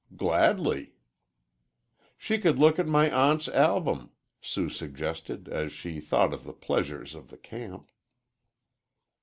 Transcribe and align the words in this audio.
"Gladly." 0.17 0.95
"She 2.17 2.39
could 2.39 2.57
look 2.57 2.79
at 2.79 2.87
my 2.87 3.07
aunt's 3.11 3.47
album," 3.47 4.09
Sue 4.41 4.67
suggested, 4.67 5.47
as 5.47 5.71
she 5.71 5.99
thought 5.99 6.33
of 6.33 6.43
the 6.43 6.53
pleasures 6.53 7.13
of 7.13 7.27
the 7.27 7.37
camp. 7.37 7.91